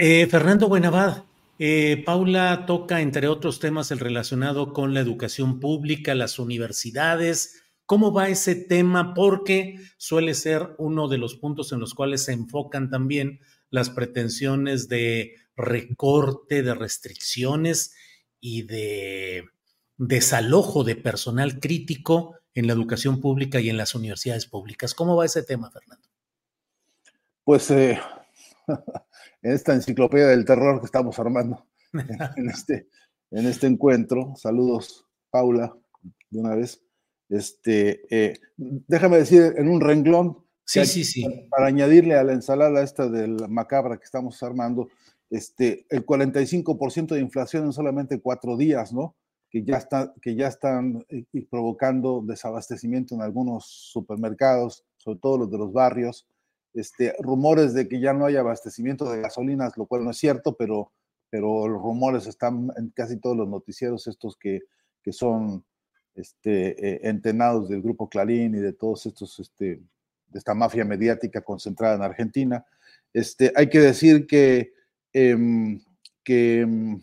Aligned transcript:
Eh, 0.00 0.28
Fernando 0.28 0.68
Buenavad, 0.68 1.24
eh, 1.58 2.04
Paula 2.06 2.66
toca, 2.66 3.00
entre 3.00 3.26
otros 3.26 3.58
temas, 3.58 3.90
el 3.90 3.98
relacionado 3.98 4.72
con 4.72 4.94
la 4.94 5.00
educación 5.00 5.58
pública, 5.58 6.14
las 6.14 6.38
universidades. 6.38 7.64
¿Cómo 7.84 8.12
va 8.12 8.28
ese 8.28 8.54
tema? 8.54 9.12
Porque 9.12 9.80
suele 9.96 10.34
ser 10.34 10.76
uno 10.78 11.08
de 11.08 11.18
los 11.18 11.34
puntos 11.34 11.72
en 11.72 11.80
los 11.80 11.94
cuales 11.94 12.24
se 12.24 12.32
enfocan 12.32 12.90
también 12.90 13.40
las 13.70 13.90
pretensiones 13.90 14.88
de 14.88 15.34
recorte, 15.56 16.62
de 16.62 16.74
restricciones 16.74 17.96
y 18.40 18.62
de 18.62 19.48
desalojo 19.96 20.84
de 20.84 20.94
personal 20.94 21.58
crítico 21.58 22.36
en 22.54 22.68
la 22.68 22.72
educación 22.72 23.20
pública 23.20 23.58
y 23.58 23.68
en 23.68 23.76
las 23.76 23.96
universidades 23.96 24.46
públicas. 24.46 24.94
¿Cómo 24.94 25.16
va 25.16 25.26
ese 25.26 25.42
tema, 25.42 25.72
Fernando? 25.72 26.06
Pues 27.42 27.68
eh, 27.72 27.98
en 29.42 29.52
esta 29.52 29.74
enciclopedia 29.74 30.26
del 30.26 30.44
terror 30.44 30.80
que 30.80 30.86
estamos 30.86 31.18
armando 31.18 31.66
en 32.36 32.50
este, 32.50 32.88
en 33.30 33.46
este 33.46 33.66
encuentro, 33.66 34.34
saludos, 34.36 35.06
Paula, 35.30 35.76
de 36.30 36.40
una 36.40 36.54
vez. 36.54 36.82
Este, 37.28 38.02
eh, 38.10 38.38
déjame 38.56 39.18
decir 39.18 39.54
en 39.56 39.68
un 39.68 39.80
renglón, 39.80 40.38
sí, 40.64 40.84
sí, 40.86 41.04
sí. 41.04 41.24
Para, 41.50 41.66
añadirle 41.66 42.14
a 42.14 42.24
la 42.24 42.32
ensalada 42.32 42.82
esta 42.82 43.08
del 43.08 43.48
macabra 43.48 43.98
que 43.98 44.04
estamos 44.04 44.42
armando, 44.42 44.88
este, 45.30 45.86
el 45.90 46.06
45% 46.06 47.08
de 47.08 47.20
inflación 47.20 47.66
en 47.66 47.72
solamente 47.72 48.20
cuatro 48.20 48.56
días, 48.56 48.92
¿no? 48.92 49.14
Que 49.50 49.62
ya, 49.62 49.76
está, 49.76 50.14
que 50.20 50.34
ya 50.34 50.48
están 50.48 51.04
eh, 51.08 51.24
provocando 51.50 52.22
desabastecimiento 52.26 53.14
en 53.14 53.22
algunos 53.22 53.66
supermercados, 53.66 54.84
sobre 54.96 55.18
todo 55.20 55.38
los 55.38 55.50
de 55.50 55.58
los 55.58 55.72
barrios. 55.72 56.26
Este, 56.74 57.14
rumores 57.20 57.74
de 57.74 57.88
que 57.88 58.00
ya 58.00 58.12
no 58.12 58.26
hay 58.26 58.36
abastecimiento 58.36 59.10
de 59.10 59.20
gasolinas, 59.22 59.76
lo 59.76 59.86
cual 59.86 60.04
no 60.04 60.10
es 60.10 60.18
cierto, 60.18 60.56
pero, 60.56 60.92
pero 61.30 61.66
los 61.66 61.80
rumores 61.80 62.26
están 62.26 62.70
en 62.76 62.90
casi 62.90 63.18
todos 63.18 63.36
los 63.36 63.48
noticieros 63.48 64.06
estos 64.06 64.36
que, 64.36 64.62
que 65.02 65.12
son 65.12 65.64
este, 66.14 66.86
eh, 66.86 67.00
entenados 67.04 67.68
del 67.68 67.82
grupo 67.82 68.08
Clarín 68.08 68.54
y 68.54 68.58
de 68.58 68.72
todos 68.72 69.06
estos, 69.06 69.38
este, 69.38 69.80
de 70.26 70.38
esta 70.38 70.54
mafia 70.54 70.84
mediática 70.84 71.40
concentrada 71.40 71.96
en 71.96 72.02
Argentina. 72.02 72.64
Este, 73.12 73.52
hay 73.56 73.68
que 73.68 73.80
decir 73.80 74.26
que, 74.26 74.72
em, 75.12 75.80
que, 76.22 76.60
em, 76.60 77.00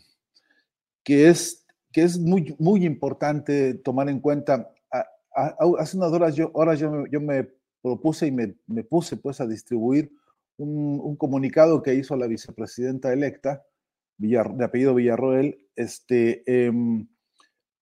que, 1.04 1.30
es, 1.30 1.66
que 1.92 2.04
es 2.04 2.20
muy, 2.20 2.56
muy 2.60 2.86
importante 2.86 3.74
tomar 3.76 4.10
en 4.10 4.20
cuenta, 4.20 4.72
hace 5.80 5.98
unas 5.98 6.12
horas 6.12 6.36
yo, 6.36 6.52
horas 6.54 6.80
yo, 6.80 7.06
yo 7.08 7.20
me 7.20 7.50
propuse 7.86 8.26
y 8.26 8.32
me, 8.32 8.84
puse 8.84 9.16
pues 9.16 9.40
a 9.42 9.46
distribuir 9.46 10.12
un, 10.58 11.00
un, 11.04 11.16
comunicado 11.16 11.84
que 11.84 11.94
hizo 11.94 12.16
la 12.16 12.26
vicepresidenta 12.26 13.14
electa, 13.14 13.64
de 14.18 14.64
apellido 14.64 14.96
Villarroel, 14.96 15.68
este, 15.76 16.44
eh, 16.48 16.72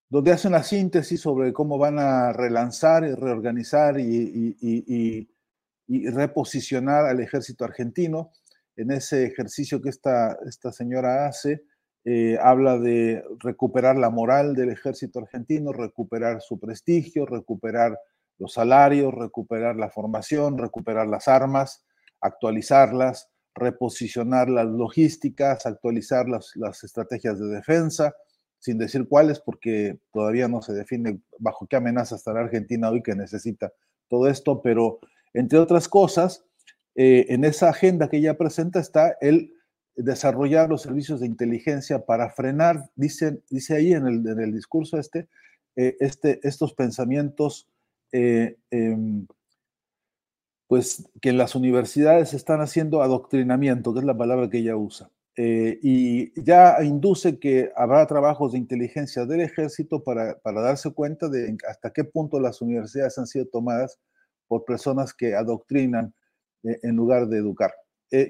donde 0.10 0.32
hace 0.32 0.50
una 0.50 0.62
síntesis 0.62 1.22
sobre 1.22 1.54
cómo 1.54 1.78
van 1.78 2.00
a 2.00 2.34
relanzar 2.34 3.06
y 3.06 3.14
reorganizar 3.14 3.98
y, 3.98 5.30
reposicionar 5.88 7.06
al 7.06 7.22
ejército 7.22 7.64
argentino. 7.64 8.32
En 8.76 8.92
ese 8.92 9.26
ejercicio 9.26 9.82
que 9.82 9.90
esta, 9.90 10.38
esta 10.46 10.74
señora 10.74 11.28
hace, 11.28 11.64
eh, 12.04 12.38
habla 12.42 12.78
de 12.78 13.24
recuperar 13.40 13.96
la 13.96 14.10
moral 14.10 14.54
del 14.54 14.72
ejército 14.72 15.20
argentino, 15.20 15.72
recuperar 15.72 16.42
su 16.42 16.60
prestigio, 16.60 17.26
recuperar 17.26 17.98
los 18.40 18.54
salarios, 18.54 19.14
recuperar 19.14 19.76
la 19.76 19.90
formación, 19.90 20.58
recuperar 20.58 21.08
las 21.08 21.28
armas, 21.28 21.86
actualizarlas, 22.22 23.30
reposicionar 23.56 24.50
las 24.50 24.66
logísticas, 24.66 25.66
actualizar 25.66 26.28
las, 26.28 26.52
las, 26.56 26.84
estrategias 26.84 27.40
de 27.40 27.48
defensa, 27.48 28.14
sin 28.60 28.78
decir 28.78 29.08
cuáles, 29.08 29.40
porque 29.40 30.00
todavía 30.12 30.48
no 30.48 30.62
se 30.62 30.74
define 30.74 31.20
bajo 31.38 31.68
qué 31.68 31.76
amenaza 31.76 32.16
estará 32.16 32.42
Argentina 32.42 32.90
hoy 32.90 33.04
que 33.04 33.16
necesita 33.16 33.72
todo 34.08 34.28
esto, 34.28 34.62
pero 34.62 35.00
entre 35.34 35.60
otras 35.60 35.88
cosas, 35.88 36.46
eh, 36.96 37.26
en 37.30 37.44
esa 37.44 37.70
agenda 37.70 38.10
que 38.10 38.18
ella 38.18 38.38
presenta 38.38 38.80
está 38.80 39.18
el 39.20 39.54
desarrollar 39.96 40.70
los 40.70 40.82
servicios 40.82 41.20
de 41.20 41.28
inteligencia 41.28 42.06
para 42.06 42.30
frenar, 42.30 42.90
dice, 42.96 43.42
dice 43.50 43.76
ahí 43.76 43.94
en 43.94 44.08
el, 44.08 44.28
en 44.28 44.40
el 44.40 44.54
discurso 44.54 44.98
este, 44.98 45.28
eh, 45.76 45.96
este, 46.00 46.40
estos 46.44 46.74
pensamientos 46.74 47.68
eh, 48.14 48.58
eh, 48.70 48.96
pues 50.68 51.10
que 51.20 51.30
en 51.30 51.38
las 51.38 51.56
universidades 51.56 52.34
están 52.36 52.62
haciendo 52.62 53.02
adoctrinamiento, 53.02 53.92
que 53.94 54.02
es 54.02 54.06
la 54.06 54.16
palabra 54.18 54.50
que 54.50 54.60
ella 54.60 54.78
usa. 54.78 55.10
Eh, 55.36 55.80
y 55.82 56.44
ya 56.44 56.78
induce 56.84 57.40
que 57.40 57.72
habrá 57.76 58.06
trabajos 58.06 58.52
de 58.52 58.60
inteligencia 58.60 59.26
del 59.26 59.42
ejército 59.42 60.04
para, 60.04 60.38
para, 60.40 60.62
darse 60.62 60.94
cuenta 60.94 61.28
de 61.28 61.58
hasta 61.68 61.92
qué 61.92 62.04
punto 62.04 62.40
las 62.40 62.62
universidades 62.62 63.18
han 63.18 63.26
sido 63.26 63.48
tomadas 63.48 64.00
por 64.48 64.64
personas 64.64 65.12
que 65.12 65.34
adoctrinan 65.36 66.14
en 66.62 66.96
lugar 66.96 67.28
de 67.28 67.40
educar. 67.40 67.74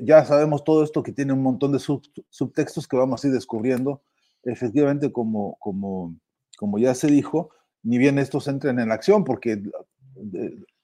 ya 0.02 0.26
sabemos 0.26 0.64
todo 0.64 0.84
esto 0.84 1.04
que 1.04 1.12
tiene 1.12 1.34
un 1.34 1.44
montón 1.44 1.74
de 1.74 1.80
subtextos 1.80 2.88
que 2.88 2.98
vamos 2.98 3.24
a 3.24 3.28
ir 3.28 3.34
descubriendo. 3.34 4.02
Efectivamente, 4.44 5.12
como, 5.12 5.58
como, 5.60 6.16
como 6.58 6.80
ya 6.80 6.96
se 6.96 7.08
dijo, 7.08 7.50
ni 7.84 7.98
bien 7.98 8.18
estos 8.18 8.48
entren 8.48 8.80
en 8.80 8.92
acción, 8.92 9.24
porque 9.24 9.62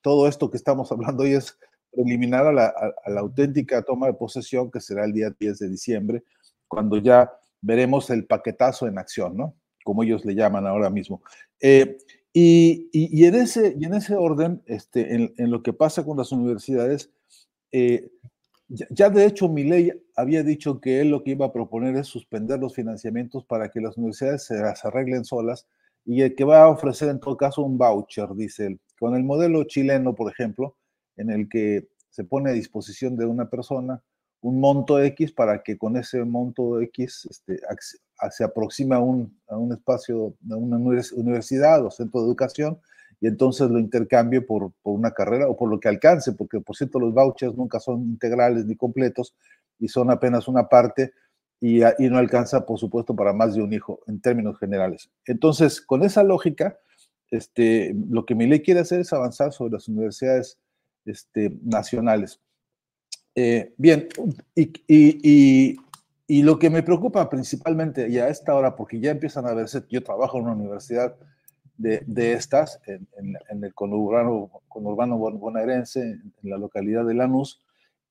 todo 0.01 0.27
esto 0.27 0.49
que 0.49 0.57
estamos 0.57 0.91
hablando 0.91 1.23
hoy 1.23 1.33
es 1.33 1.57
preliminar 1.91 2.45
a 2.45 2.53
la, 2.53 3.19
auténtica 3.19 3.81
toma 3.81 4.07
de 4.07 4.13
posesión 4.13 4.69
que 4.69 4.79
será 4.79 5.05
el 5.05 5.13
día 5.13 5.33
10 5.37 5.59
de 5.59 5.69
diciembre, 5.69 6.23
cuando 6.67 6.97
ya 6.97 7.31
veremos 7.61 8.09
el 8.09 8.25
paquetazo 8.25 8.87
en 8.87 8.99
acción, 8.99 9.35
¿no? 9.35 9.55
Como 9.83 10.03
ellos 10.03 10.23
le 10.23 10.35
llaman 10.35 10.67
ahora 10.67 10.89
mismo. 10.89 11.21
Eh, 11.59 11.97
y, 12.31 13.25
en 13.25 13.35
ese, 13.35 14.15
orden, 14.15 14.61
este, 14.65 15.15
en, 15.15 15.51
lo 15.51 15.63
que 15.63 15.73
pasa 15.73 16.05
con 16.05 16.17
las 16.17 16.31
universidades, 16.31 17.11
eh, 17.71 18.11
ya, 18.67 19.09
de 19.09 19.25
hecho 19.25 19.49
mi 19.49 19.63
ley 19.63 19.91
había 20.15 20.43
dicho 20.43 20.79
que 20.79 21.01
él 21.01 21.09
lo 21.09 21.23
que 21.23 21.31
iba 21.31 21.47
a 21.47 21.51
proponer 21.51 21.95
es 21.95 22.05
suspender 22.05 22.59
los 22.59 22.75
financiamientos 22.75 23.43
para 23.45 23.69
que 23.69 23.81
las 23.81 23.97
universidades 23.97 24.43
se 24.43 24.59
las 24.59 24.85
arreglen 24.85 25.25
solas 25.25 25.65
y 26.09 26.23
el 26.23 26.33
que 26.33 26.43
va 26.43 26.63
a 26.63 26.69
ofrecer 26.69 27.09
en 27.09 27.19
todo 27.19 27.37
caso 27.37 27.61
un 27.61 27.77
voucher, 27.77 28.33
dice 28.33 28.65
él. 28.65 28.81
Con 28.99 29.15
el 29.15 29.23
modelo 29.23 29.63
chileno, 29.65 30.15
por 30.15 30.31
ejemplo, 30.31 30.75
en 31.15 31.29
el 31.29 31.47
que 31.47 31.87
se 32.09 32.23
pone 32.23 32.49
a 32.49 32.53
disposición 32.53 33.15
de 33.15 33.27
una 33.27 33.47
persona 33.47 34.01
un 34.41 34.59
monto 34.59 34.99
X 34.99 35.31
para 35.33 35.61
que 35.61 35.77
con 35.77 35.97
ese 35.97 36.23
monto 36.23 36.81
X 36.81 37.27
este, 37.29 37.59
se 38.31 38.43
aproxime 38.43 38.95
a 38.95 38.99
un, 38.99 39.39
a 39.49 39.57
un 39.57 39.71
espacio, 39.71 40.33
a 40.49 40.55
una 40.55 40.77
universidad 40.77 41.85
o 41.85 41.91
centro 41.91 42.21
de 42.21 42.27
educación 42.27 42.79
y 43.21 43.27
entonces 43.27 43.69
lo 43.69 43.77
intercambie 43.77 44.41
por, 44.41 44.71
por, 44.81 44.95
una 44.95 45.11
carrera 45.11 45.47
o 45.47 45.55
por 45.55 45.69
lo 45.69 45.79
que 45.79 45.89
alcance, 45.89 46.31
porque 46.31 46.59
por 46.59 46.75
cierto 46.75 46.99
los 46.99 47.13
vouchers 47.13 47.55
nunca 47.55 47.79
son 47.79 48.01
integrales 48.01 48.65
ni 48.65 48.75
completos 48.75 49.35
y 49.77 49.89
son 49.89 50.09
apenas 50.09 50.47
una 50.47 50.67
parte 50.69 51.13
y, 51.61 51.83
y 51.83 52.09
no 52.09 52.17
alcanza, 52.17 52.65
por 52.65 52.79
supuesto, 52.79 53.15
para 53.15 53.33
más 53.33 53.55
de 53.55 53.61
un 53.61 53.73
hijo 53.73 54.01
en 54.07 54.21
términos 54.21 54.57
generales. 54.59 55.09
Entonces, 55.25 55.81
con 55.81 56.03
esa 56.03 56.23
lógica, 56.23 56.79
este, 57.31 57.95
lo 58.09 58.25
que 58.25 58.35
mi 58.35 58.47
ley 58.47 58.61
quiere 58.61 58.79
hacer 58.79 59.01
es 59.01 59.13
avanzar 59.13 59.51
sobre 59.51 59.73
las 59.73 59.87
universidades 59.87 60.57
este, 61.05 61.51
nacionales. 61.63 62.39
Eh, 63.35 63.73
bien, 63.77 64.07
y, 64.55 65.77
lo 66.43 66.59
que 66.59 66.69
me 66.69 66.83
preocupa 66.83 67.29
principalmente, 67.29 68.07
y 68.09 68.19
a 68.19 68.27
esta 68.27 68.53
hora, 68.55 68.75
porque 68.75 68.99
ya 68.99 69.11
empiezan 69.11 69.47
a 69.47 69.53
verse, 69.53 69.83
yo 69.89 70.03
trabajo 70.03 70.37
en 70.37 70.43
una 70.45 70.53
universidad 70.53 71.15
de, 71.77 72.33
estas, 72.33 72.79
en, 72.85 73.63
el 73.63 73.73
conurbano, 73.73 74.51
conurbano 74.67 75.17
bonaerense, 75.17 76.01
en 76.01 76.33
la 76.43 76.57
localidad 76.57 77.05
de 77.05 77.13
Lanús, 77.13 77.61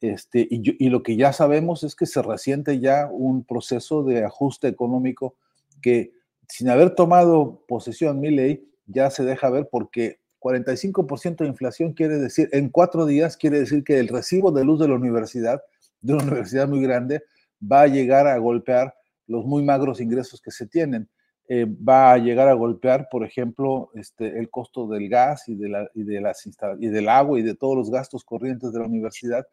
este, 0.00 0.46
y, 0.50 0.84
y, 0.84 0.90
lo 0.90 1.02
que 1.02 1.16
ya 1.16 1.32
sabemos 1.32 1.82
es 1.82 1.96
que 1.96 2.06
se 2.06 2.22
resiente 2.22 2.78
ya 2.78 3.08
un 3.10 3.44
proceso 3.44 4.04
de 4.04 4.24
ajuste 4.24 4.68
económico 4.68 5.36
que, 5.82 6.12
sin 6.48 6.68
haber 6.68 6.94
tomado 6.94 7.64
posesión 7.66 8.20
mi 8.20 8.30
ley, 8.30 8.68
ya 8.86 9.10
se 9.10 9.24
deja 9.24 9.50
ver 9.50 9.68
porque 9.70 10.20
45% 10.40 11.38
de 11.38 11.46
inflación 11.46 11.92
quiere 11.92 12.18
decir, 12.18 12.48
en 12.52 12.68
cuatro 12.68 13.06
días 13.06 13.36
quiere 13.36 13.58
decir 13.58 13.84
que 13.84 13.98
el 13.98 14.08
recibo 14.08 14.52
de 14.52 14.64
luz 14.64 14.80
de 14.80 14.88
la 14.88 14.94
universidad, 14.94 15.62
de 16.00 16.14
una 16.14 16.24
universidad 16.24 16.68
muy 16.68 16.80
grande, 16.80 17.22
va 17.60 17.82
a 17.82 17.86
llegar 17.86 18.26
a 18.26 18.38
golpear 18.38 18.94
los 19.26 19.44
muy 19.44 19.62
magros 19.62 20.00
ingresos 20.00 20.40
que 20.40 20.50
se 20.50 20.66
tienen. 20.66 21.08
Eh, 21.50 21.66
va 21.66 22.12
a 22.12 22.18
llegar 22.18 22.48
a 22.48 22.52
golpear, 22.52 23.08
por 23.10 23.24
ejemplo, 23.24 23.90
este, 23.94 24.38
el 24.38 24.50
costo 24.50 24.86
del 24.86 25.08
gas 25.08 25.48
y, 25.48 25.54
de 25.54 25.68
la, 25.70 25.90
y, 25.94 26.02
de 26.02 26.20
las 26.20 26.46
y 26.78 26.88
del 26.88 27.08
agua 27.08 27.38
y 27.38 27.42
de 27.42 27.54
todos 27.54 27.74
los 27.74 27.90
gastos 27.90 28.22
corrientes 28.22 28.70
de 28.72 28.80
la 28.80 28.86
universidad, 28.86 29.46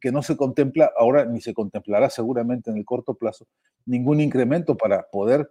que 0.00 0.12
no 0.12 0.22
se 0.22 0.36
contempla 0.36 0.92
ahora 0.96 1.24
ni 1.24 1.40
se 1.40 1.54
contemplará 1.54 2.10
seguramente 2.10 2.70
en 2.70 2.76
el 2.76 2.84
corto 2.84 3.14
plazo 3.14 3.46
ningún 3.88 4.20
incremento 4.20 4.76
para 4.76 5.08
poder, 5.10 5.50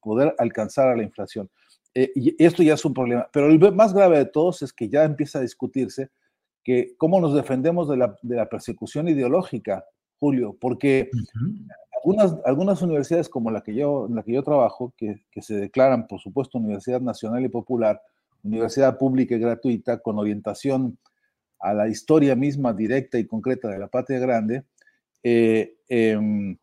poder 0.00 0.34
alcanzar 0.38 0.88
a 0.88 0.96
la 0.96 1.02
inflación. 1.02 1.50
Eh, 1.94 2.12
y 2.14 2.44
esto 2.44 2.62
ya 2.62 2.74
es 2.74 2.84
un 2.84 2.94
problema. 2.94 3.28
Pero 3.32 3.46
el 3.46 3.74
más 3.74 3.92
grave 3.92 4.18
de 4.18 4.26
todos 4.26 4.62
es 4.62 4.72
que 4.72 4.88
ya 4.88 5.04
empieza 5.04 5.38
a 5.38 5.42
discutirse 5.42 6.10
que 6.62 6.94
cómo 6.98 7.20
nos 7.20 7.34
defendemos 7.34 7.88
de 7.88 7.96
la, 7.96 8.16
de 8.22 8.36
la 8.36 8.48
persecución 8.48 9.08
ideológica, 9.08 9.84
Julio, 10.18 10.56
porque 10.60 11.10
algunas, 12.02 12.36
algunas 12.44 12.82
universidades 12.82 13.28
como 13.28 13.50
la 13.50 13.62
que 13.62 13.74
yo, 13.74 14.06
en 14.08 14.16
la 14.16 14.22
que 14.22 14.32
yo 14.32 14.42
trabajo, 14.42 14.92
que, 14.96 15.22
que 15.30 15.42
se 15.42 15.54
declaran, 15.54 16.06
por 16.06 16.20
supuesto, 16.20 16.58
Universidad 16.58 17.00
Nacional 17.00 17.44
y 17.44 17.48
Popular, 17.48 18.02
universidad 18.42 18.98
pública 18.98 19.34
y 19.34 19.38
gratuita, 19.38 19.98
con 19.98 20.18
orientación 20.18 20.98
a 21.58 21.74
la 21.74 21.88
historia 21.88 22.34
misma 22.34 22.72
directa 22.72 23.18
y 23.18 23.26
concreta 23.26 23.68
de 23.68 23.78
la 23.78 23.88
patria 23.88 24.18
grande, 24.18 24.64
eh, 25.22 25.74
eh, 25.88 26.56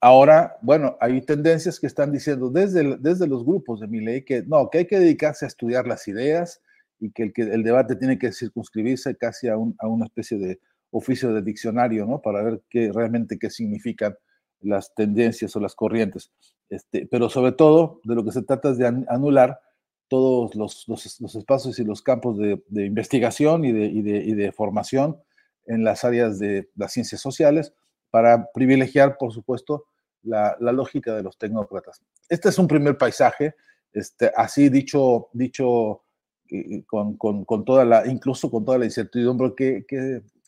Ahora, 0.00 0.56
bueno, 0.60 0.96
hay 1.00 1.20
tendencias 1.22 1.80
que 1.80 1.86
están 1.86 2.12
diciendo 2.12 2.50
desde, 2.50 2.96
desde 2.98 3.26
los 3.26 3.44
grupos 3.44 3.80
de 3.80 3.88
mi 3.88 4.00
ley 4.00 4.22
que 4.22 4.42
no, 4.42 4.68
que 4.68 4.78
hay 4.78 4.86
que 4.86 5.00
dedicarse 5.00 5.46
a 5.46 5.48
estudiar 5.48 5.86
las 5.86 6.06
ideas 6.06 6.60
y 7.00 7.10
que 7.10 7.24
el, 7.24 7.32
que 7.32 7.42
el 7.42 7.62
debate 7.62 7.96
tiene 7.96 8.18
que 8.18 8.30
circunscribirse 8.30 9.16
casi 9.16 9.48
a, 9.48 9.56
una 9.56 10.04
especie 10.04 10.38
de 10.38 10.60
oficio 10.90 11.32
de 11.32 11.42
diccionario, 11.42 12.04
¿no? 12.06 12.20
Para 12.20 12.42
ver 12.42 12.62
qué 12.68 12.92
realmente 12.92 13.38
qué 13.38 13.50
significan 13.50 14.14
las 14.60 14.94
tendencias 14.94 15.54
o 15.56 15.60
las 15.60 15.74
corrientes. 15.74 16.32
Este, 16.68 17.06
pero 17.10 17.28
sobre 17.28 17.52
todo, 17.52 18.00
de 18.04 18.14
lo 18.14 18.24
que 18.24 18.32
se 18.32 18.42
trata 18.42 18.70
es 18.70 18.78
de 18.78 18.86
anular 19.08 19.60
todos 20.08 20.54
los, 20.54 20.86
los, 20.88 21.34
espacios 21.34 21.78
y 21.78 21.84
los 21.84 22.02
campos 22.02 22.38
de, 22.38 22.60
investigación 22.70 23.64
y 23.64 23.72
de, 23.72 23.86
y, 23.86 23.98
y 23.98 24.34
de 24.34 24.52
formación 24.52 25.20
en 25.66 25.84
las 25.84 26.04
áreas 26.04 26.38
de 26.38 26.70
las 26.76 26.92
ciencias 26.92 27.20
sociales, 27.20 27.72
para 28.10 28.50
privilegiar, 28.52 29.16
por 29.18 29.32
supuesto, 29.32 29.86
la, 30.26 30.56
lógica 30.60 31.14
de 31.14 31.22
los 31.22 31.38
tecnócratas. 31.38 32.02
Este 32.28 32.48
es 32.48 32.58
un 32.58 32.66
primer 32.66 32.98
paisaje, 32.98 33.54
este, 33.92 34.30
así 34.36 34.68
dicho, 34.68 35.28
dicho 35.32 36.02
eh, 36.50 36.84
con, 36.86 37.64
toda 37.64 37.84
la, 37.84 38.06
incluso 38.06 38.50
con 38.50 38.64
toda 38.64 38.78
la 38.78 38.84
incertidumbre 38.84 39.54
que, 39.56 39.84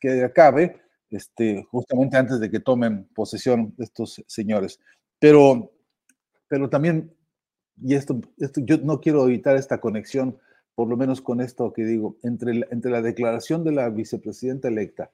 que, 0.00 0.24
acabe, 0.24 0.80
este, 1.10 1.64
justamente 1.70 2.16
antes 2.16 2.40
de 2.40 2.50
que 2.50 2.60
tomen 2.60 3.08
posesión 3.14 3.74
estos 3.78 4.22
señores. 4.26 4.80
Pero, 5.18 5.72
pero 6.48 6.68
también, 6.68 7.14
y 7.82 7.94
esto, 7.94 8.20
esto, 8.38 8.60
yo 8.64 8.78
no 8.78 9.00
quiero 9.00 9.24
evitar 9.26 9.56
esta 9.56 9.80
conexión, 9.80 10.38
por 10.74 10.88
lo 10.88 10.96
menos 10.96 11.20
con 11.20 11.40
esto 11.40 11.72
que 11.72 11.84
digo, 11.84 12.16
entre, 12.22 12.66
entre 12.70 12.90
la 12.90 13.02
declaración 13.02 13.64
de 13.64 13.72
la 13.72 13.88
vicepresidenta 13.90 14.68
electa, 14.68 15.10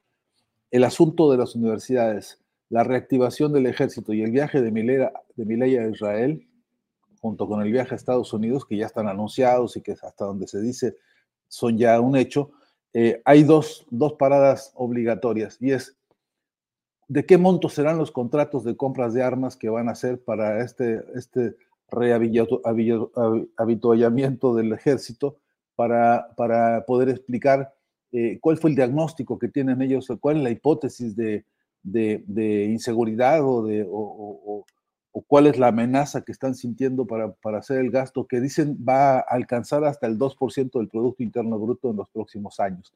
el 0.71 0.83
asunto 0.83 1.31
de 1.31 1.37
las 1.37 1.55
universidades, 1.55 2.39
la 2.69 2.83
reactivación 2.83 3.53
del 3.53 3.67
ejército 3.67 4.13
y 4.13 4.21
el 4.21 4.31
viaje 4.31 4.61
de 4.61 4.71
Milei, 4.71 4.97
de 5.35 5.79
a 5.79 5.87
Israel, 5.89 6.47
junto 7.19 7.47
con 7.47 7.61
el 7.61 7.71
viaje 7.71 7.93
a 7.93 7.97
Estados 7.97 8.33
Unidos, 8.33 8.65
que 8.65 8.77
ya 8.77 8.85
están 8.85 9.07
anunciados 9.07 9.77
y 9.77 9.81
que 9.81 9.93
hasta 9.93 10.25
donde 10.25 10.47
se 10.47 10.61
dice 10.61 10.95
son 11.47 11.77
ya 11.77 11.99
un 11.99 12.15
hecho, 12.15 12.51
eh, 12.97 13.21
hay 13.25 13.43
dos, 13.43 13.85
dos 13.89 14.13
paradas 14.13 14.71
obligatorias 14.73 15.57
y 15.59 15.71
es 15.71 15.97
de 17.09 17.25
qué 17.25 17.37
monto 17.37 17.67
serán 17.67 17.97
los 17.97 18.09
contratos 18.09 18.63
de 18.63 18.77
compras 18.77 19.13
de 19.13 19.21
armas 19.21 19.57
que 19.57 19.67
van 19.67 19.89
a 19.89 19.91
hacer 19.91 20.23
para 20.23 20.63
este, 20.63 21.03
este 21.13 21.57
rehabituallamiento 21.89 24.55
del 24.55 24.71
ejército 24.71 25.35
para, 25.75 26.33
para 26.37 26.85
poder 26.85 27.09
explicar 27.09 27.73
eh, 28.13 28.39
cuál 28.39 28.55
fue 28.55 28.69
el 28.69 28.77
diagnóstico 28.77 29.37
que 29.37 29.49
tienen 29.49 29.81
ellos, 29.81 30.07
cuál 30.21 30.37
es 30.37 30.43
la 30.43 30.51
hipótesis 30.51 31.17
de, 31.17 31.43
de, 31.83 32.63
inseguridad 32.63 33.45
o, 33.45 33.65
de, 33.65 33.85
o, 33.91 34.65
cuál 35.21 35.47
es 35.47 35.57
la 35.57 35.67
amenaza 35.67 36.21
que 36.21 36.31
están 36.31 36.55
sintiendo 36.55 37.05
para, 37.07 37.31
para, 37.33 37.59
hacer 37.59 37.79
el 37.79 37.89
gasto 37.89 38.27
que 38.27 38.41
dicen 38.41 38.77
va 38.77 39.17
a 39.17 39.19
alcanzar 39.19 39.85
hasta 39.85 40.07
el 40.07 40.17
2% 40.17 40.77
del 40.77 40.89
Producto 40.89 41.23
Interno 41.23 41.57
Bruto 41.57 41.89
en 41.89 41.97
los 41.97 42.09
próximos 42.09 42.59
años. 42.59 42.93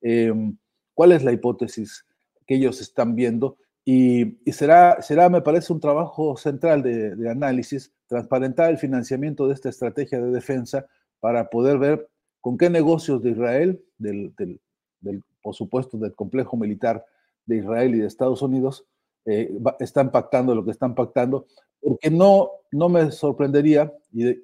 Em, 0.00 0.56
¿Cuál 0.94 1.12
es 1.12 1.22
la 1.22 1.32
hipótesis 1.32 2.04
que 2.46 2.56
ellos 2.56 2.80
están 2.80 3.14
viendo? 3.14 3.56
Y, 3.84 4.36
será, 4.52 5.00
será, 5.00 5.28
me 5.28 5.42
parece, 5.42 5.72
un 5.72 5.80
trabajo 5.80 6.36
central 6.36 6.82
de, 6.82 7.30
análisis, 7.30 7.92
transparentar 8.06 8.70
el 8.70 8.78
financiamiento 8.78 9.46
de 9.46 9.54
esta 9.54 9.68
estrategia 9.68 10.20
de 10.20 10.30
defensa 10.30 10.86
para 11.20 11.48
poder 11.48 11.78
ver 11.78 12.08
con 12.40 12.58
qué 12.58 12.68
negocios 12.68 13.22
de 13.22 13.30
Israel, 13.30 13.82
del, 13.98 14.34
del, 14.36 14.60
del 15.00 15.22
por 15.42 15.54
supuesto, 15.54 15.98
del 15.98 16.14
complejo 16.14 16.56
militar 16.56 17.04
de 17.46 17.58
Israel 17.58 17.94
y 17.94 17.98
de 18.00 18.06
Estados 18.06 18.42
Unidos 18.42 18.84
eh, 19.24 19.50
están 19.78 20.10
pactando 20.10 20.54
lo 20.54 20.64
que 20.64 20.70
están 20.70 20.94
pactando, 20.94 21.46
porque 21.80 22.10
no, 22.10 22.50
no 22.72 22.88
me 22.88 23.10
sorprendería 23.10 23.92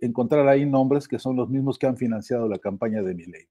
encontrar 0.01 0.49
ahí 0.49 0.65
nombres 0.65 1.09
que 1.09 1.19
son 1.19 1.37
los 1.37 1.49
mismos 1.49 1.79
que 1.79 1.87
han 1.87 1.97
financiado 1.97 2.49
la 2.49 2.59
campaña 2.59 3.03
de 3.03 3.15
mi 3.15 3.25
ley. 3.25 3.47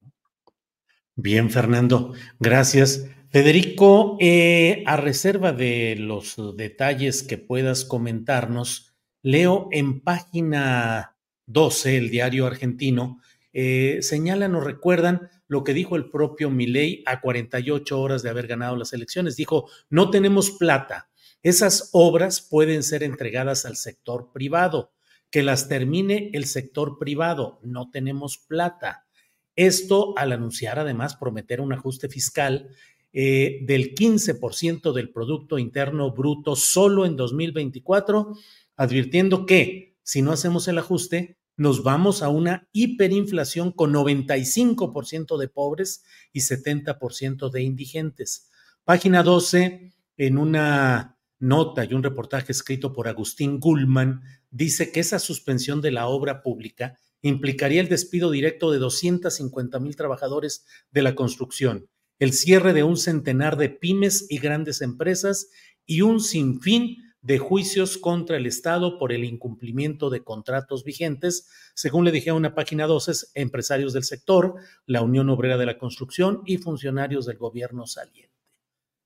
Bien, 1.14 1.50
Fernando, 1.50 2.12
gracias. 2.38 3.08
Federico, 3.30 4.16
eh, 4.20 4.82
a 4.86 4.96
reserva 4.96 5.52
de 5.52 5.96
los 5.98 6.36
detalles 6.56 7.22
que 7.22 7.38
puedas 7.38 7.84
comentarnos, 7.84 8.94
leo 9.22 9.68
en 9.72 10.00
página 10.00 11.16
12, 11.46 11.96
el 11.96 12.10
diario 12.10 12.46
argentino, 12.46 13.20
eh, 13.52 13.98
señalan 14.02 14.54
o 14.54 14.60
recuerdan 14.60 15.30
lo 15.48 15.64
que 15.64 15.72
dijo 15.72 15.96
el 15.96 16.10
propio 16.10 16.50
Milei 16.50 17.02
a 17.06 17.20
48 17.20 17.98
horas 17.98 18.22
de 18.22 18.30
haber 18.30 18.46
ganado 18.46 18.76
las 18.76 18.92
elecciones. 18.92 19.36
Dijo, 19.36 19.70
no 19.88 20.10
tenemos 20.10 20.50
plata. 20.50 21.08
Esas 21.46 21.90
obras 21.92 22.40
pueden 22.40 22.82
ser 22.82 23.04
entregadas 23.04 23.66
al 23.66 23.76
sector 23.76 24.32
privado. 24.32 24.90
Que 25.30 25.44
las 25.44 25.68
termine 25.68 26.30
el 26.32 26.44
sector 26.46 26.98
privado. 26.98 27.60
No 27.62 27.88
tenemos 27.88 28.36
plata. 28.36 29.06
Esto 29.54 30.18
al 30.18 30.32
anunciar 30.32 30.80
además 30.80 31.14
prometer 31.14 31.60
un 31.60 31.72
ajuste 31.72 32.08
fiscal 32.08 32.70
eh, 33.12 33.60
del 33.62 33.94
15% 33.94 34.92
del 34.92 35.12
Producto 35.12 35.60
Interno 35.60 36.10
Bruto 36.10 36.56
solo 36.56 37.06
en 37.06 37.14
2024, 37.14 38.36
advirtiendo 38.74 39.46
que 39.46 39.94
si 40.02 40.22
no 40.22 40.32
hacemos 40.32 40.66
el 40.66 40.78
ajuste, 40.78 41.38
nos 41.56 41.84
vamos 41.84 42.22
a 42.24 42.28
una 42.28 42.68
hiperinflación 42.72 43.70
con 43.70 43.94
95% 43.94 45.38
de 45.38 45.46
pobres 45.46 46.02
y 46.32 46.40
70% 46.40 47.50
de 47.50 47.62
indigentes. 47.62 48.50
Página 48.82 49.22
12, 49.22 49.92
en 50.16 50.38
una 50.38 51.15
nota 51.38 51.84
y 51.84 51.94
un 51.94 52.02
reportaje 52.02 52.52
escrito 52.52 52.92
por 52.92 53.08
Agustín 53.08 53.60
Gullman, 53.60 54.22
dice 54.50 54.92
que 54.92 55.00
esa 55.00 55.18
suspensión 55.18 55.80
de 55.80 55.90
la 55.90 56.08
obra 56.08 56.42
pública 56.42 56.98
implicaría 57.22 57.80
el 57.80 57.88
despido 57.88 58.30
directo 58.30 58.70
de 58.70 58.78
250 58.78 59.80
mil 59.80 59.96
trabajadores 59.96 60.64
de 60.90 61.02
la 61.02 61.14
construcción 61.14 61.88
el 62.18 62.32
cierre 62.32 62.72
de 62.72 62.82
un 62.82 62.96
centenar 62.96 63.56
de 63.56 63.68
pymes 63.68 64.26
y 64.30 64.38
grandes 64.38 64.80
empresas 64.80 65.50
y 65.84 66.00
un 66.00 66.20
sinfín 66.20 66.96
de 67.20 67.38
juicios 67.38 67.98
contra 67.98 68.36
el 68.36 68.46
Estado 68.46 68.98
por 68.98 69.12
el 69.12 69.24
incumplimiento 69.24 70.10
de 70.10 70.22
contratos 70.22 70.84
vigentes, 70.84 71.48
según 71.74 72.04
le 72.04 72.12
dije 72.12 72.30
a 72.30 72.34
una 72.34 72.54
página 72.54 72.86
12, 72.86 73.26
empresarios 73.34 73.92
del 73.92 74.04
sector, 74.04 74.54
la 74.86 75.02
Unión 75.02 75.28
Obrera 75.28 75.58
de 75.58 75.66
la 75.66 75.76
Construcción 75.76 76.42
y 76.46 76.58
funcionarios 76.58 77.26
del 77.26 77.36
gobierno 77.36 77.86
saliente. 77.86 78.35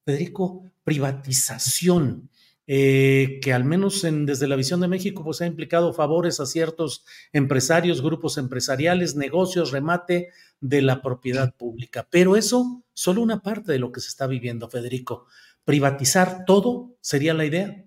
Federico, 0.04 0.64
privatización. 0.84 2.30
Eh, 2.72 3.40
que 3.42 3.52
al 3.52 3.64
menos 3.64 4.04
en, 4.04 4.26
desde 4.26 4.46
la 4.46 4.54
visión 4.54 4.80
de 4.80 4.86
México 4.86 5.24
pues 5.24 5.40
ha 5.40 5.46
implicado 5.46 5.92
favores 5.92 6.38
a 6.38 6.46
ciertos 6.46 7.04
empresarios, 7.32 8.00
grupos 8.00 8.38
empresariales, 8.38 9.16
negocios, 9.16 9.72
remate 9.72 10.28
de 10.60 10.80
la 10.80 11.02
propiedad 11.02 11.52
pública. 11.56 12.06
Pero 12.08 12.36
eso 12.36 12.84
solo 12.92 13.22
una 13.22 13.42
parte 13.42 13.72
de 13.72 13.80
lo 13.80 13.90
que 13.90 14.00
se 14.00 14.06
está 14.06 14.28
viviendo, 14.28 14.70
Federico. 14.70 15.26
Privatizar 15.64 16.44
todo 16.44 16.94
sería 17.00 17.34
la 17.34 17.44
idea. 17.44 17.84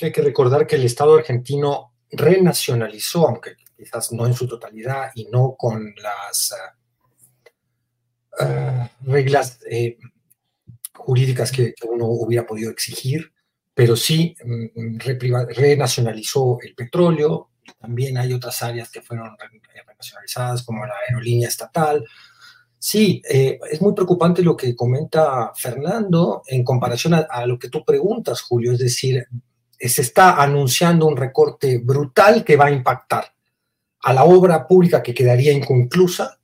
hay 0.00 0.10
que 0.10 0.22
recordar 0.22 0.66
que 0.66 0.74
el 0.74 0.84
Estado 0.84 1.14
argentino 1.14 1.92
renacionalizó, 2.10 3.28
aunque 3.28 3.54
quizás 3.76 4.10
no 4.12 4.26
en 4.26 4.34
su 4.34 4.48
totalidad 4.48 5.10
y 5.14 5.26
no 5.26 5.54
con 5.56 5.94
las 6.02 6.52
ah, 6.52 6.76
ah, 8.40 8.90
reglas 9.02 9.60
eh, 9.70 9.96
jurídicas 10.94 11.50
que, 11.50 11.74
uno 11.90 12.06
hubiera 12.06 12.46
podido 12.46 12.70
exigir, 12.70 13.32
pero 13.74 13.96
sí 13.96 14.34
mm, 14.44 14.98
renacionalizó 15.54 16.58
el 16.62 16.74
petróleo, 16.74 17.50
también 17.80 18.18
hay 18.18 18.32
otras 18.32 18.62
áreas 18.62 18.90
que 18.90 19.02
fueron 19.02 19.36
renacionalizadas, 19.74 20.62
como 20.62 20.84
la 20.84 20.94
aerolínea 21.08 21.48
estatal. 21.48 22.04
Sí, 22.78 23.22
eh, 23.28 23.58
es 23.70 23.80
muy 23.80 23.94
preocupante 23.94 24.42
lo 24.42 24.56
que 24.56 24.74
comenta 24.74 25.52
Fernando 25.54 26.42
en 26.46 26.64
comparación 26.64 27.14
a, 27.14 27.46
lo 27.46 27.58
que 27.58 27.68
tú 27.68 27.84
preguntas, 27.84 28.40
Julio, 28.42 28.72
es 28.72 28.80
decir, 28.80 29.24
se 29.78 30.02
está 30.02 30.42
anunciando 30.42 31.06
un 31.06 31.16
recorte 31.16 31.78
brutal 31.78 32.44
que 32.44 32.56
va 32.56 32.66
a 32.66 32.72
impactar 32.72 33.32
a 34.02 34.12
la 34.12 34.24
obra 34.24 34.66
pública 34.66 35.02
que 35.02 35.14
quedaría 35.14 35.52
inconclusa 35.52 36.38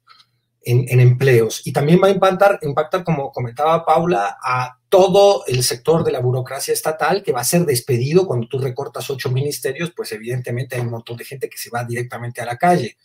en, 0.62 1.00
empleos 1.00 1.66
y 1.66 1.72
también 1.72 2.00
va 2.02 2.08
a 2.08 2.10
impactar, 2.10 2.58
impactar, 2.62 3.04
como 3.04 3.32
comentaba 3.32 3.84
Paula, 3.84 4.38
a 4.42 4.78
todo 4.88 5.44
el 5.46 5.62
sector 5.62 6.04
de 6.04 6.12
la 6.12 6.20
burocracia 6.20 6.74
estatal 6.74 7.22
que 7.22 7.32
va 7.32 7.40
a 7.40 7.44
ser 7.44 7.64
despedido 7.64 8.26
cuando 8.26 8.48
tú 8.48 8.58
recortas 8.58 9.08
ocho 9.10 9.30
ministerios, 9.30 9.92
pues 9.94 10.12
evidentemente 10.12 10.76
hay 10.76 10.82
un 10.82 10.90
montón 10.90 11.16
de 11.16 11.24
gente 11.24 11.48
que 11.48 11.58
se 11.58 11.70
va 11.70 11.84
directamente 11.84 12.40
a 12.40 12.46
la 12.46 12.56
calle. 12.56 12.96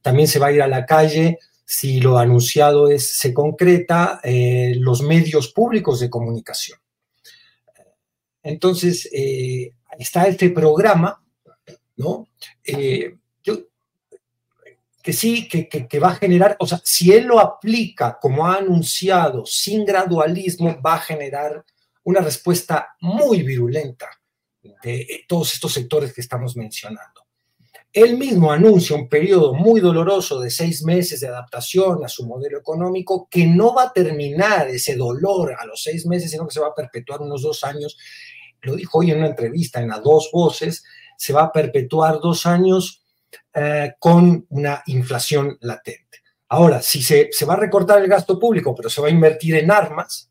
También 0.00 0.28
se 0.28 0.38
va 0.38 0.48
a 0.48 0.52
ir 0.52 0.62
a 0.62 0.68
la 0.68 0.84
calle 0.86 1.38
si 1.64 2.00
lo 2.00 2.18
anunciado 2.18 2.88
se 2.98 3.32
concreta, 3.32 4.20
eh, 4.22 4.74
los 4.76 5.00
medios 5.02 5.52
públicos 5.52 6.00
de 6.00 6.10
comunicación. 6.10 6.78
Entonces, 8.42 9.08
eh, 9.12 9.72
está 9.98 10.26
este 10.26 10.50
programa, 10.50 11.22
¿no? 11.96 12.28
Eh, 12.64 13.16
que 15.02 15.12
sí, 15.12 15.48
que, 15.48 15.68
que, 15.68 15.98
va 15.98 16.10
a 16.10 16.14
generar, 16.14 16.56
o 16.60 16.66
sea, 16.66 16.80
si 16.84 17.12
él 17.12 17.24
lo 17.24 17.40
aplica 17.40 18.18
como 18.20 18.46
ha 18.46 18.56
anunciado, 18.56 19.44
sin 19.44 19.84
gradualismo, 19.84 20.80
va 20.80 20.94
a 20.94 21.00
generar 21.00 21.64
una 22.04 22.20
respuesta 22.20 22.94
muy 23.00 23.42
virulenta 23.42 24.08
de 24.82 25.24
todos 25.28 25.54
estos 25.54 25.72
sectores 25.72 26.12
que 26.12 26.20
estamos 26.20 26.56
mencionando. 26.56 27.22
Él 27.92 28.16
mismo 28.16 28.50
anuncia 28.50 28.96
un 28.96 29.06
periodo 29.06 29.52
muy 29.52 29.78
doloroso 29.78 30.40
de 30.40 30.50
seis 30.50 30.82
meses 30.82 31.20
de 31.20 31.28
adaptación 31.28 32.02
a 32.02 32.08
su 32.08 32.26
modelo 32.26 32.58
económico 32.58 33.28
que 33.30 33.46
no 33.46 33.74
va 33.74 33.84
a 33.84 33.92
terminar 33.92 34.68
ese 34.68 34.96
dolor 34.96 35.54
a 35.58 35.66
los 35.66 35.82
seis 35.82 36.06
meses, 36.06 36.30
sino 36.30 36.46
que 36.46 36.54
se 36.54 36.60
va 36.60 36.68
a 36.68 36.74
perpetuar 36.74 37.20
unos 37.20 37.42
dos 37.42 37.64
años. 37.64 37.98
Lo 38.62 38.76
dijo 38.76 38.98
hoy 38.98 39.10
en 39.10 39.18
una 39.18 39.26
entrevista 39.26 39.82
en 39.82 39.92
a 39.92 39.98
dos 39.98 40.30
voces, 40.32 40.84
se 41.18 41.34
va 41.34 41.42
a 41.42 41.52
perpetuar 41.52 42.18
dos 42.20 42.46
años 42.46 43.01
eh, 43.54 43.94
con 43.98 44.46
una 44.50 44.82
inflación 44.86 45.58
latente. 45.60 46.22
Ahora, 46.48 46.82
si 46.82 47.02
se, 47.02 47.30
va 47.46 47.54
a 47.54 47.58
recortar 47.58 48.02
el 48.02 48.08
gasto 48.08 48.38
público, 48.38 48.74
pero 48.74 48.90
se 48.90 49.00
va 49.00 49.08
a 49.08 49.10
invertir 49.10 49.56
en 49.56 49.70
armas 49.70 50.30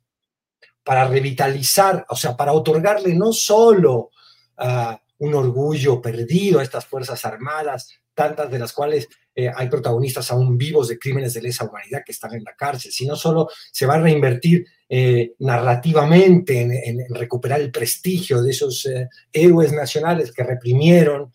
para 0.84 1.08
revitalizar, 1.08 2.06
o 2.10 2.16
sea, 2.16 2.38
para 2.38 2.54
otorgarle 2.54 3.16
no 3.16 3.34
solo 3.34 4.12
ah, 4.58 5.00
un 5.18 5.34
orgullo 5.34 6.00
perdido 6.02 6.60
a 6.60 6.64
estas 6.64 6.86
Fuerzas 6.86 7.26
Armadas, 7.26 7.90
tantas 8.14 8.52
de 8.52 8.60
las 8.60 8.72
cuales 8.74 9.08
eh, 9.34 9.52
hay 9.56 9.68
protagonistas 9.68 10.30
aún 10.30 10.60
vivos 10.60 10.90
de 10.90 11.00
crímenes 11.00 11.34
de 11.34 11.42
lesa 11.42 11.66
humanidad 11.66 12.04
que 12.06 12.12
están 12.12 12.36
en 12.36 12.44
la 12.44 12.56
cárcel, 12.56 12.92
sino 12.92 13.16
solo 13.16 13.50
se 13.72 13.88
va 13.88 13.96
a 13.96 14.02
reinvertir 14.02 14.66
eh, 14.90 15.34
narrativamente 15.40 16.62
en, 16.62 17.16
recuperar 17.16 17.62
el 17.62 17.72
prestigio 17.72 18.44
de 18.44 18.52
esos 18.52 18.88
héroes 19.32 19.72
nacionales 19.74 20.32
que 20.32 20.44
reprimieron, 20.44 21.32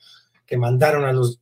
que 0.47 0.57
mandaron 0.57 1.05
a 1.05 1.13
los 1.13 1.41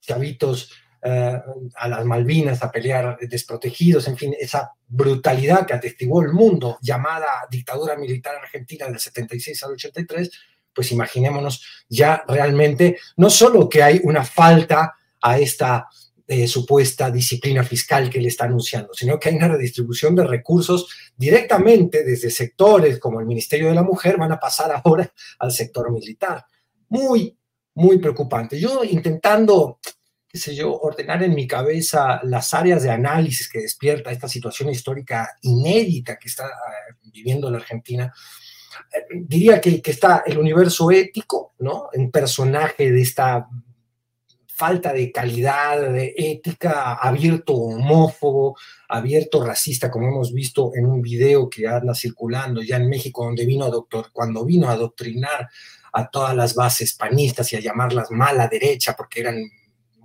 chavitos 0.00 0.70
eh, 1.04 1.40
a 1.74 1.88
las 1.88 2.04
Malvinas 2.04 2.62
a 2.62 2.70
pelear 2.70 3.18
desprotegidos, 3.20 4.06
en 4.06 4.16
fin, 4.16 4.34
esa 4.38 4.72
brutalidad 4.86 5.66
que 5.66 5.74
atestiguó 5.74 6.22
el 6.22 6.32
mundo 6.32 6.78
llamada 6.80 7.26
dictadura 7.50 7.96
militar 7.96 8.36
argentina 8.36 8.86
del 8.86 9.00
76 9.00 9.64
al 9.64 9.72
83, 9.72 10.30
pues 10.72 10.92
imaginémonos 10.92 11.84
ya 11.88 12.24
realmente 12.28 12.98
no 13.16 13.30
solo 13.30 13.68
que 13.68 13.82
hay 13.82 14.00
una 14.04 14.24
falta 14.24 14.94
a 15.20 15.38
esta 15.38 15.88
eh, 16.28 16.46
supuesta 16.46 17.10
disciplina 17.10 17.64
fiscal 17.64 18.08
que 18.08 18.20
le 18.20 18.28
está 18.28 18.44
anunciando, 18.44 18.94
sino 18.94 19.18
que 19.18 19.28
hay 19.28 19.34
una 19.34 19.48
redistribución 19.48 20.14
de 20.14 20.24
recursos 20.24 20.88
directamente 21.16 22.04
desde 22.04 22.30
sectores 22.30 23.00
como 23.00 23.18
el 23.18 23.26
Ministerio 23.26 23.68
de 23.68 23.74
la 23.74 23.82
Mujer 23.82 24.16
van 24.18 24.30
a 24.32 24.38
pasar 24.38 24.70
ahora 24.72 25.12
al 25.40 25.50
sector 25.50 25.90
militar. 25.90 26.46
Muy, 26.88 27.36
muy 27.74 27.98
preocupante. 27.98 28.58
Yo 28.58 28.84
intentando, 28.84 29.78
qué 30.28 30.38
sé 30.38 30.54
yo, 30.54 30.74
ordenar 30.78 31.22
en 31.22 31.34
mi 31.34 31.46
cabeza 31.46 32.20
las 32.24 32.54
áreas 32.54 32.82
de 32.82 32.90
análisis 32.90 33.48
que 33.48 33.60
despierta 33.60 34.10
esta 34.10 34.28
situación 34.28 34.70
histórica 34.70 35.36
inédita 35.42 36.18
que 36.18 36.28
está 36.28 36.46
eh, 36.46 36.94
viviendo 37.12 37.50
la 37.50 37.58
Argentina, 37.58 38.12
eh, 38.92 39.04
diría 39.24 39.60
que, 39.60 39.80
está 39.84 40.22
el 40.26 40.38
universo 40.38 40.90
ético, 40.90 41.54
¿no? 41.58 41.88
En 41.92 42.10
personaje 42.10 42.90
de 42.90 43.02
esta 43.02 43.48
falta 44.54 44.92
de 44.92 45.10
calidad, 45.10 45.92
de 45.92 46.14
ética, 46.16 46.94
abierto 46.94 47.54
homófobo, 47.54 48.56
abierto 48.88 49.44
racista, 49.44 49.90
como 49.90 50.08
hemos 50.08 50.32
visto 50.32 50.70
en 50.74 50.86
un 50.86 51.02
video 51.02 51.48
que 51.48 51.66
anda 51.66 51.94
circulando 51.94 52.62
ya 52.62 52.76
en 52.76 52.88
México, 52.88 53.24
donde 53.24 53.46
vino 53.46 53.64
a 53.64 53.70
doctor, 53.70 54.10
cuando 54.12 54.44
vino 54.44 54.68
a 54.68 54.72
adoctrinar 54.72 55.48
a 55.92 56.08
todas 56.08 56.34
las 56.34 56.54
bases 56.54 56.94
panistas 56.94 57.52
y 57.52 57.56
a 57.56 57.60
llamarlas 57.60 58.10
mala 58.10 58.48
derecha 58.48 58.94
porque 58.96 59.20
eran 59.20 59.42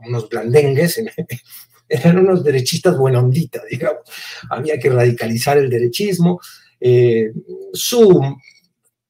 unos 0.05 0.29
blandengues, 0.29 1.01
eran 1.89 2.19
unos 2.19 2.43
derechistas 2.43 2.97
buena 2.97 3.19
ondita, 3.19 3.61
digamos. 3.69 4.01
Había 4.49 4.77
que 4.77 4.89
radicalizar 4.89 5.57
el 5.57 5.69
derechismo. 5.69 6.39
Eh, 6.79 7.31
su, 7.73 8.21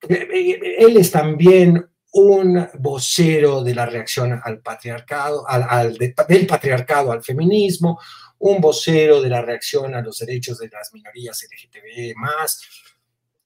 él 0.08 0.98
es 0.98 1.12
también 1.12 1.86
un 2.14 2.68
vocero 2.80 3.64
de 3.64 3.76
la 3.76 3.86
reacción 3.86 4.40
al 4.44 4.60
patriarcado, 4.60 5.48
al, 5.48 5.98
del 5.98 6.48
patriarcado 6.48 7.12
al 7.12 7.24
feminismo, 7.24 8.00
un 8.40 8.62
vocero 8.62 9.22
de 9.22 9.30
la 9.30 9.42
reacción 9.42 9.94
a 9.96 10.02
los 10.02 10.20
derechos 10.20 10.60
de 10.60 10.70
las 10.70 10.94
minorías 10.94 11.44
LGTB 11.44 12.16
más, 12.16 12.62
eh, 12.62 12.97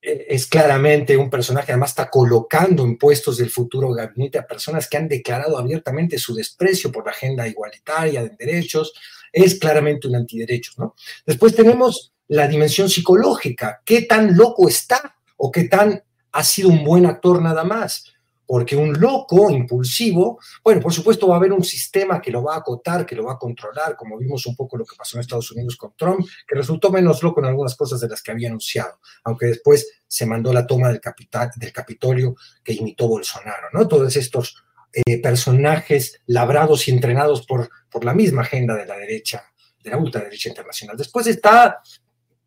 es 0.01 0.47
claramente 0.47 1.15
un 1.15 1.29
personaje, 1.29 1.71
además 1.71 1.91
está 1.91 2.09
colocando 2.09 2.83
en 2.83 2.97
puestos 2.97 3.37
del 3.37 3.51
futuro 3.51 3.91
gabinete 3.91 4.39
a 4.39 4.47
personas 4.47 4.89
que 4.89 4.97
han 4.97 5.07
declarado 5.07 5.57
abiertamente 5.57 6.17
su 6.17 6.33
desprecio 6.33 6.91
por 6.91 7.05
la 7.05 7.11
agenda 7.11 7.47
igualitaria 7.47 8.23
de 8.23 8.35
derechos, 8.37 8.93
es 9.31 9.55
claramente 9.55 10.07
un 10.07 10.15
antiderecho, 10.15 10.73
¿no? 10.77 10.95
Después 11.25 11.55
tenemos 11.55 12.13
la 12.27 12.47
dimensión 12.47 12.89
psicológica, 12.89 13.81
qué 13.85 14.03
tan 14.03 14.35
loco 14.35 14.67
está 14.67 15.15
o 15.37 15.51
qué 15.51 15.65
tan 15.65 16.03
ha 16.31 16.43
sido 16.43 16.69
un 16.69 16.83
buen 16.83 17.05
actor 17.05 17.41
nada 17.41 17.63
más 17.63 18.11
porque 18.51 18.75
un 18.75 18.99
loco 18.99 19.49
impulsivo, 19.49 20.37
bueno, 20.61 20.81
por 20.81 20.91
supuesto 20.91 21.25
va 21.25 21.35
a 21.35 21.37
haber 21.37 21.53
un 21.53 21.63
sistema 21.63 22.21
que 22.21 22.31
lo 22.31 22.43
va 22.43 22.55
a 22.55 22.57
acotar, 22.57 23.05
que 23.05 23.15
lo 23.15 23.23
va 23.23 23.35
a 23.35 23.37
controlar, 23.37 23.95
como 23.95 24.17
vimos 24.17 24.45
un 24.45 24.57
poco 24.57 24.75
lo 24.75 24.83
que 24.83 24.97
pasó 24.97 25.15
en 25.15 25.21
Estados 25.21 25.49
Unidos 25.53 25.77
con 25.77 25.93
Trump, 25.95 26.27
que 26.45 26.55
resultó 26.55 26.91
menos 26.91 27.23
loco 27.23 27.39
en 27.39 27.45
algunas 27.45 27.77
cosas 27.77 28.01
de 28.01 28.09
las 28.09 28.21
que 28.21 28.31
había 28.31 28.49
anunciado, 28.49 28.99
aunque 29.23 29.45
después 29.45 30.01
se 30.05 30.25
mandó 30.25 30.51
la 30.51 30.67
toma 30.67 30.89
del, 30.89 30.99
capital, 30.99 31.49
del 31.55 31.71
Capitolio 31.71 32.35
que 32.61 32.73
imitó 32.73 33.07
Bolsonaro, 33.07 33.69
¿no? 33.71 33.87
Todos 33.87 34.17
estos 34.17 34.61
eh, 34.91 35.21
personajes 35.21 36.19
labrados 36.25 36.89
y 36.89 36.91
entrenados 36.91 37.45
por, 37.45 37.69
por 37.89 38.03
la 38.03 38.13
misma 38.13 38.41
agenda 38.41 38.75
de 38.75 38.85
la 38.85 38.97
derecha, 38.97 39.45
de 39.81 39.91
la 39.91 39.97
ultraderecha 39.97 40.49
internacional. 40.49 40.97
Después 40.97 41.25
está 41.27 41.81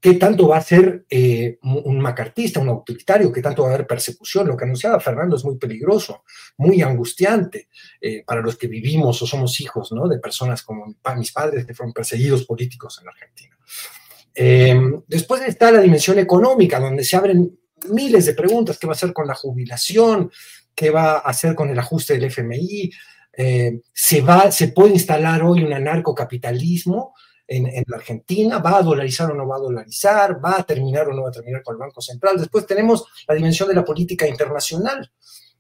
qué 0.04 0.16
tanto 0.16 0.46
va 0.46 0.58
a 0.58 0.62
ser 0.62 1.06
eh, 1.08 1.56
un 1.62 1.98
macartista, 1.98 2.60
un 2.60 2.68
autoritario, 2.68 3.32
qué 3.32 3.40
tanto 3.40 3.62
va 3.62 3.70
a 3.70 3.74
haber 3.74 3.86
persecución. 3.86 4.46
Lo 4.46 4.54
que 4.54 4.64
anunciaba 4.64 5.00
Fernando 5.00 5.34
es 5.34 5.44
muy 5.46 5.56
peligroso, 5.56 6.24
muy 6.58 6.82
angustiante 6.82 7.70
eh, 8.02 8.22
para 8.22 8.42
los 8.42 8.56
que 8.58 8.66
vivimos 8.66 9.22
o 9.22 9.26
somos 9.26 9.58
hijos 9.62 9.92
¿no? 9.92 10.06
de 10.06 10.18
personas 10.18 10.62
como 10.62 10.94
mis 11.16 11.32
padres 11.32 11.64
que 11.64 11.72
fueron 11.72 11.94
perseguidos 11.94 12.44
políticos 12.44 13.00
en 13.00 13.08
Argentina. 13.08 13.56
Em, 14.34 15.02
después 15.08 15.40
está 15.40 15.72
la 15.72 15.80
dimensión 15.80 16.18
económica, 16.18 16.78
donde 16.78 17.02
se 17.02 17.16
abren 17.16 17.58
miles 17.88 18.26
de 18.26 18.34
preguntas, 18.34 18.78
¿qué 18.78 18.86
va 18.86 18.92
a 18.92 18.96
hacer 18.96 19.14
con 19.14 19.26
la 19.26 19.34
jubilación? 19.34 20.30
¿Qué 20.74 20.90
va 20.90 21.14
a 21.14 21.18
hacer 21.20 21.54
con 21.54 21.70
el 21.70 21.78
ajuste 21.78 22.12
del 22.12 22.24
FMI? 22.24 22.90
Eh, 23.38 23.80
¿se, 23.90 24.20
va, 24.20 24.52
¿Se 24.52 24.68
puede 24.68 24.92
instalar 24.92 25.42
hoy 25.42 25.64
un 25.64 25.72
anarcocapitalismo? 25.72 27.14
En, 27.46 27.84
la 27.86 27.96
Argentina, 27.96 28.58
va 28.58 28.78
a 28.78 28.82
dolarizar 28.82 29.30
o 29.30 29.34
no 29.34 29.46
va 29.46 29.56
a 29.56 29.60
dolarizar, 29.60 30.42
va 30.42 30.58
a 30.58 30.62
terminar 30.62 31.08
o 31.08 31.12
no 31.12 31.22
va 31.22 31.28
a 31.28 31.32
terminar 31.32 31.62
con 31.62 31.74
el 31.74 31.78
Banco 31.78 32.00
Central. 32.00 32.38
Después 32.38 32.66
tenemos 32.66 33.04
la 33.28 33.34
dimensión 33.34 33.68
de 33.68 33.74
la 33.74 33.84
política 33.84 34.26
internacional. 34.26 35.10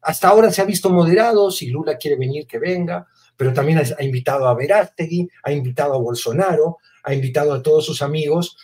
Hasta 0.02 0.28
ahora 0.28 0.50
se 0.50 0.62
ha 0.62 0.64
visto 0.64 0.90
moderado, 0.90 1.50
si 1.50 1.68
Lula 1.68 1.96
quiere 1.96 2.16
venir, 2.16 2.46
que 2.46 2.58
venga, 2.58 3.06
pero 3.36 3.52
también 3.52 3.78
ha, 3.78 4.02
invitado 4.02 4.46
a 4.46 4.54
Verástegui, 4.54 5.28
ha 5.42 5.52
invitado 5.52 5.94
a 5.94 5.98
Bolsonaro, 5.98 6.78
ha 7.02 7.14
invitado 7.14 7.52
a 7.52 7.62
todos 7.62 7.84
sus 7.84 8.02
amigos, 8.02 8.56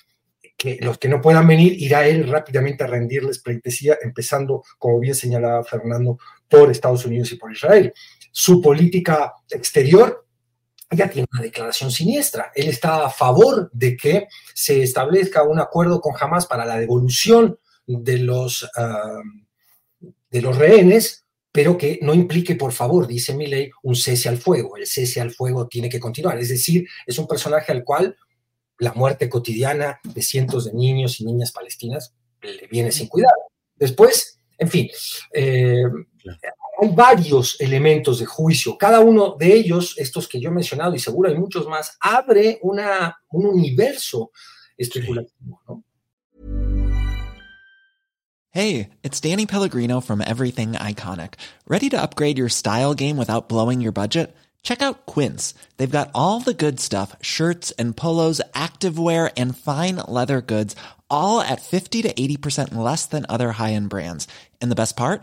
que 0.57 0.79
los 0.83 0.99
que 0.99 1.09
no 1.09 1.23
puedan 1.23 1.47
venir, 1.47 1.73
irá 1.81 2.07
él 2.07 2.29
rápidamente 2.29 2.85
a 2.85 2.87
rendirles 2.87 3.39
pleitesía, 3.39 3.99
empezando, 4.03 4.63
como 4.79 5.01
bien 5.01 5.15
señalaba 5.15 5.65
Fernando, 5.65 6.19
por 6.49 6.71
Estados 6.71 7.07
Unidos 7.07 7.33
y 7.33 7.37
por 7.37 7.51
Israel. 7.51 7.93
Su 8.31 8.61
política 8.61 9.33
exterior 9.49 10.27
ya 10.91 11.09
tiene 11.09 11.29
una 11.33 11.43
declaración 11.43 11.91
siniestra. 11.91 12.51
Él 12.55 12.69
está 12.69 13.07
a 13.07 13.11
favor 13.11 13.71
de 13.73 13.97
que 13.97 14.27
se 14.55 14.83
establezca 14.83 15.45
un 15.45 15.61
acuerdo 15.61 16.01
con 16.01 16.15
Hamas 16.19 16.47
para 16.47 16.65
la 16.65 16.79
devolución 16.79 17.59
de 17.87 18.19
los, 18.19 18.69
ah, 18.77 19.23
de 20.31 20.43
los 20.43 20.57
rehenes, 20.57 21.25
pero 21.53 21.77
que 21.77 21.99
no 22.03 22.15
implique, 22.15 22.55
por 22.55 22.73
favor, 22.73 23.07
dice 23.07 23.35
mi 23.35 23.47
ley, 23.47 23.71
un 23.83 23.95
cese 23.95 24.29
al 24.29 24.39
fuego. 24.39 24.77
El 24.77 24.87
cese 24.87 25.21
al 25.21 25.33
fuego 25.33 25.69
tiene 25.69 25.89
que 25.89 26.01
continuar. 26.01 26.39
Es 26.39 26.49
decir, 26.49 26.87
es 27.07 27.19
un 27.19 27.27
personaje 27.27 27.73
al 27.73 27.85
cual 27.85 28.17
la 28.79 28.93
muerte 28.93 29.29
cotidiana 29.29 30.01
de 30.03 30.23
cientos 30.23 30.65
de 30.65 30.73
niños 30.73 31.21
y 31.21 31.25
niñas 31.25 31.53
palestinas 31.53 32.15
le 32.41 32.67
viene 32.69 32.91
sin 32.91 33.09
cuidado. 33.09 33.37
Después, 33.77 34.41
en 34.59 34.69
fin, 34.69 34.89
eh, 35.35 35.85
hay 36.81 36.89
varios 36.95 37.61
elementos 37.61 38.19
de 38.19 38.27
juicio. 38.27 38.77
Cada 38.79 39.01
uno 39.01 39.37
de 39.39 39.53
ellos, 39.53 39.95
estos 39.99 40.27
que 40.27 40.41
yo 40.41 40.49
he 40.49 40.53
mencionado 40.53 40.95
y 40.95 40.99
seguro 40.99 41.29
hay 41.29 41.37
muchos 41.37 41.67
más, 41.69 41.97
abre 42.01 42.59
una, 42.63 43.19
un 43.31 43.47
universo 43.47 44.31
especulativo. 44.77 45.61
¿no? 45.69 45.85
Hey, 48.53 48.89
it's 49.05 49.21
Danny 49.21 49.47
Pellegrino 49.47 50.01
from 50.01 50.21
Everything 50.21 50.73
Iconic. 50.73 51.35
Ready 51.69 51.89
to 51.91 52.01
upgrade 52.01 52.39
your 52.39 52.49
style 52.49 52.95
game 52.95 53.17
without 53.17 53.49
blowing 53.49 53.81
your 53.81 53.93
budget? 53.93 54.35
Check 54.63 54.83
out 54.83 55.07
Quince. 55.07 55.55
They've 55.77 55.91
got 55.91 56.11
all 56.15 56.41
the 56.41 56.55
good 56.55 56.81
stuff 56.81 57.15
shirts 57.23 57.71
and 57.73 57.97
polos, 57.97 58.41
activewear, 58.53 59.31
and 59.37 59.57
fine 59.57 59.97
leather 60.09 60.41
goods, 60.41 60.75
all 61.09 61.41
at 61.41 61.63
50 61.63 62.03
to 62.03 62.13
80% 62.13 62.75
less 62.75 63.07
than 63.07 63.25
other 63.29 63.53
high 63.53 63.73
end 63.75 63.89
brands. 63.89 64.27
And 64.61 64.71
the 64.71 64.77
best 64.77 64.97
part? 64.97 65.23